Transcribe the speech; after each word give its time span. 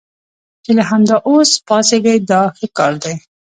چې 0.63 0.71
له 0.77 0.83
همدا 0.89 1.17
اوس 1.29 1.49
پاڅېږئ 1.67 2.17
دا 2.31 2.41
ښه 2.57 2.67
کار 2.77 2.93
دی. 3.03 3.13